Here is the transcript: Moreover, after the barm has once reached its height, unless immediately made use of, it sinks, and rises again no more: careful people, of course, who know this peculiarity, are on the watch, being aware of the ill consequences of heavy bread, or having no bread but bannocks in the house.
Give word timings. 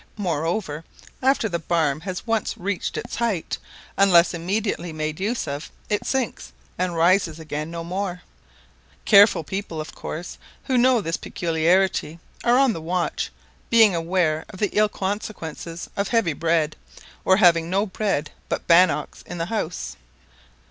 Moreover, 0.17 0.83
after 1.21 1.47
the 1.47 1.59
barm 1.59 2.01
has 2.01 2.25
once 2.25 2.57
reached 2.57 2.97
its 2.97 3.17
height, 3.17 3.59
unless 3.97 4.33
immediately 4.33 4.91
made 4.91 5.19
use 5.19 5.47
of, 5.47 5.71
it 5.91 6.07
sinks, 6.07 6.53
and 6.75 6.95
rises 6.95 7.39
again 7.39 7.69
no 7.69 7.83
more: 7.83 8.23
careful 9.05 9.43
people, 9.43 9.79
of 9.79 9.93
course, 9.93 10.39
who 10.63 10.75
know 10.75 11.01
this 11.01 11.17
peculiarity, 11.17 12.17
are 12.43 12.57
on 12.57 12.73
the 12.73 12.81
watch, 12.81 13.29
being 13.69 13.93
aware 13.93 14.43
of 14.49 14.57
the 14.57 14.75
ill 14.75 14.89
consequences 14.89 15.87
of 15.95 16.07
heavy 16.07 16.33
bread, 16.33 16.75
or 17.23 17.37
having 17.37 17.69
no 17.69 17.85
bread 17.85 18.31
but 18.49 18.65
bannocks 18.65 19.21
in 19.27 19.37
the 19.37 19.45
house. 19.53 19.97